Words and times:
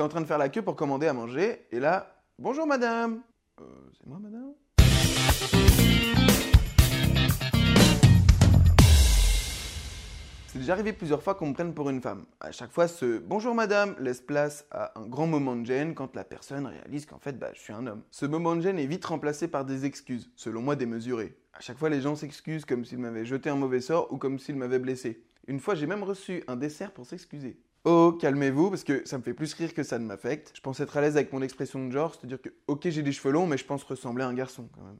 En 0.00 0.08
train 0.08 0.22
de 0.22 0.26
faire 0.26 0.38
la 0.38 0.48
queue 0.48 0.62
pour 0.62 0.76
commander 0.76 1.06
à 1.08 1.12
manger, 1.12 1.66
et 1.70 1.78
là, 1.78 2.22
bonjour 2.38 2.66
madame. 2.66 3.20
Euh, 3.60 3.64
c'est 3.98 4.06
moi 4.06 4.18
madame? 4.18 4.54
C'est 10.46 10.58
déjà 10.58 10.72
arrivé 10.72 10.94
plusieurs 10.94 11.22
fois 11.22 11.34
qu'on 11.34 11.48
me 11.48 11.52
prenne 11.52 11.74
pour 11.74 11.90
une 11.90 12.00
femme. 12.00 12.24
À 12.40 12.50
chaque 12.50 12.72
fois, 12.72 12.88
ce 12.88 13.18
bonjour 13.18 13.54
madame 13.54 13.94
laisse 13.98 14.22
place 14.22 14.66
à 14.70 14.98
un 14.98 15.06
grand 15.06 15.26
moment 15.26 15.54
de 15.54 15.66
gêne 15.66 15.94
quand 15.94 16.16
la 16.16 16.24
personne 16.24 16.66
réalise 16.66 17.04
qu'en 17.04 17.18
fait, 17.18 17.38
bah, 17.38 17.50
je 17.52 17.60
suis 17.60 17.74
un 17.74 17.86
homme. 17.86 18.02
Ce 18.10 18.24
moment 18.24 18.56
de 18.56 18.62
gêne 18.62 18.78
est 18.78 18.86
vite 18.86 19.04
remplacé 19.04 19.48
par 19.48 19.66
des 19.66 19.84
excuses, 19.84 20.30
selon 20.34 20.62
moi 20.62 20.76
démesurées. 20.76 21.36
À 21.52 21.60
chaque 21.60 21.76
fois, 21.76 21.90
les 21.90 22.00
gens 22.00 22.16
s'excusent 22.16 22.64
comme 22.64 22.86
s'ils 22.86 22.98
m'avaient 22.98 23.26
jeté 23.26 23.50
un 23.50 23.56
mauvais 23.56 23.82
sort 23.82 24.10
ou 24.10 24.16
comme 24.16 24.38
s'ils 24.38 24.56
m'avaient 24.56 24.78
blessé. 24.78 25.22
Une 25.46 25.60
fois, 25.60 25.74
j'ai 25.74 25.86
même 25.86 26.04
reçu 26.04 26.42
un 26.48 26.56
dessert 26.56 26.92
pour 26.92 27.04
s'excuser. 27.04 27.60
Oh, 27.84 28.12
calmez-vous, 28.20 28.68
parce 28.68 28.84
que 28.84 29.06
ça 29.08 29.16
me 29.16 29.22
fait 29.22 29.32
plus 29.32 29.54
rire 29.54 29.72
que 29.72 29.82
ça 29.82 29.98
ne 29.98 30.04
m'affecte. 30.04 30.52
Je 30.54 30.60
pense 30.60 30.80
être 30.80 30.96
à 30.96 31.00
l'aise 31.00 31.16
avec 31.16 31.32
mon 31.32 31.40
expression 31.40 31.86
de 31.86 31.90
genre, 31.90 32.14
c'est-à-dire 32.14 32.40
que, 32.40 32.50
ok, 32.66 32.88
j'ai 32.90 33.02
des 33.02 33.12
cheveux 33.12 33.32
longs, 33.32 33.46
mais 33.46 33.56
je 33.56 33.64
pense 33.64 33.82
ressembler 33.84 34.22
à 34.22 34.28
un 34.28 34.34
garçon 34.34 34.68
quand 34.74 34.82
même. 34.82 34.98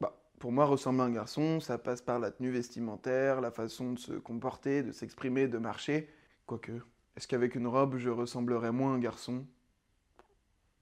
Bah, 0.00 0.22
pour 0.38 0.52
moi, 0.52 0.66
ressembler 0.66 1.02
à 1.02 1.04
un 1.06 1.10
garçon, 1.10 1.60
ça 1.60 1.78
passe 1.78 2.02
par 2.02 2.18
la 2.18 2.30
tenue 2.30 2.50
vestimentaire, 2.50 3.40
la 3.40 3.50
façon 3.50 3.92
de 3.94 3.98
se 3.98 4.12
comporter, 4.12 4.82
de 4.82 4.92
s'exprimer, 4.92 5.48
de 5.48 5.56
marcher. 5.56 6.10
Quoique, 6.44 6.72
est-ce 7.16 7.26
qu'avec 7.26 7.54
une 7.54 7.66
robe, 7.66 7.96
je 7.96 8.10
ressemblerais 8.10 8.72
moins 8.72 8.92
à 8.92 8.96
un 8.96 8.98
garçon? 8.98 9.46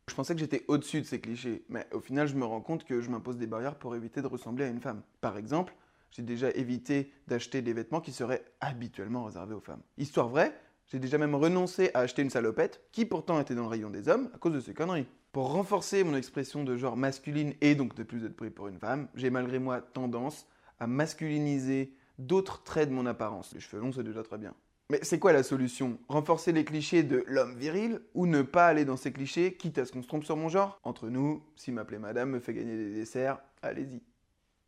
Je 0.08 0.14
pensais 0.14 0.34
que 0.34 0.40
j'étais 0.40 0.64
au-dessus 0.66 1.00
de 1.02 1.06
ces 1.06 1.20
clichés, 1.20 1.64
mais 1.68 1.86
au 1.92 2.00
final, 2.00 2.26
je 2.26 2.34
me 2.34 2.44
rends 2.44 2.60
compte 2.60 2.84
que 2.84 3.00
je 3.00 3.10
m'impose 3.10 3.36
des 3.36 3.46
barrières 3.46 3.78
pour 3.78 3.94
éviter 3.94 4.22
de 4.22 4.26
ressembler 4.26 4.64
à 4.64 4.68
une 4.68 4.80
femme. 4.80 5.02
Par 5.20 5.38
exemple, 5.38 5.72
j'ai 6.14 6.22
déjà 6.22 6.50
évité 6.50 7.10
d'acheter 7.26 7.60
des 7.60 7.72
vêtements 7.72 8.00
qui 8.00 8.12
seraient 8.12 8.44
habituellement 8.60 9.24
réservés 9.24 9.54
aux 9.54 9.60
femmes. 9.60 9.82
Histoire 9.98 10.28
vraie, 10.28 10.56
j'ai 10.86 11.00
déjà 11.00 11.18
même 11.18 11.34
renoncé 11.34 11.90
à 11.92 12.00
acheter 12.00 12.22
une 12.22 12.30
salopette 12.30 12.82
qui 12.92 13.04
pourtant 13.04 13.40
était 13.40 13.56
dans 13.56 13.62
le 13.62 13.68
rayon 13.68 13.90
des 13.90 14.08
hommes 14.08 14.30
à 14.32 14.38
cause 14.38 14.54
de 14.54 14.60
ces 14.60 14.74
conneries. 14.74 15.08
Pour 15.32 15.52
renforcer 15.52 16.04
mon 16.04 16.14
expression 16.14 16.62
de 16.62 16.76
genre 16.76 16.96
masculine 16.96 17.54
et 17.60 17.74
donc 17.74 17.96
de 17.96 18.04
plus 18.04 18.20
de 18.20 18.28
prix 18.28 18.50
pour 18.50 18.68
une 18.68 18.78
femme, 18.78 19.08
j'ai 19.16 19.30
malgré 19.30 19.58
moi 19.58 19.80
tendance 19.80 20.46
à 20.78 20.86
masculiniser 20.86 21.96
d'autres 22.18 22.62
traits 22.62 22.90
de 22.90 22.94
mon 22.94 23.06
apparence. 23.06 23.52
Les 23.52 23.60
cheveux 23.60 23.82
longs, 23.82 23.92
c'est 23.92 24.04
déjà 24.04 24.22
très 24.22 24.38
bien. 24.38 24.54
Mais 24.90 25.00
c'est 25.02 25.18
quoi 25.18 25.32
la 25.32 25.42
solution? 25.42 25.98
Renforcer 26.08 26.52
les 26.52 26.64
clichés 26.64 27.02
de 27.02 27.24
l'homme 27.26 27.56
viril 27.56 28.00
ou 28.14 28.26
ne 28.26 28.42
pas 28.42 28.68
aller 28.68 28.84
dans 28.84 28.96
ces 28.96 29.12
clichés, 29.12 29.54
quitte 29.54 29.78
à 29.78 29.86
ce 29.86 29.90
qu'on 29.90 30.02
se 30.02 30.06
trompe 30.06 30.24
sur 30.24 30.36
mon 30.36 30.48
genre? 30.48 30.78
Entre 30.84 31.08
nous, 31.08 31.42
si 31.56 31.72
m'appeler 31.72 31.98
madame 31.98 32.30
me 32.30 32.38
fait 32.38 32.54
gagner 32.54 32.76
des 32.76 32.94
desserts, 32.94 33.40
allez-y. 33.62 34.00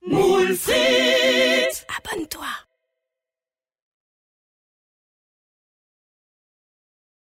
Música 0.06 1.75